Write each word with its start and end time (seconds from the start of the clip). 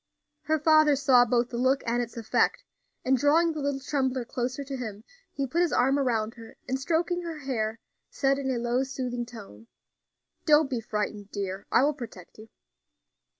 Her 0.45 0.57
father 0.57 0.95
saw 0.95 1.25
both 1.25 1.49
the 1.49 1.59
look 1.59 1.83
and 1.85 2.01
its 2.01 2.17
effect, 2.17 2.63
and 3.05 3.15
drawing 3.15 3.51
the 3.53 3.59
little 3.59 3.79
trembler 3.79 4.25
closer 4.25 4.63
to 4.63 4.75
him, 4.75 5.03
he 5.31 5.45
put 5.45 5.61
his 5.61 5.71
arm 5.71 5.99
around 5.99 6.33
her, 6.33 6.57
and 6.67 6.79
stroking 6.79 7.21
her 7.21 7.37
hair, 7.41 7.77
said 8.09 8.39
in 8.39 8.49
a 8.49 8.57
low, 8.57 8.81
soothing 8.83 9.27
tone: 9.27 9.67
"Don't 10.47 10.71
be 10.71 10.81
frightened, 10.81 11.29
daughter; 11.31 11.67
I 11.71 11.83
will 11.83 11.93
protect 11.93 12.39
you." 12.39 12.49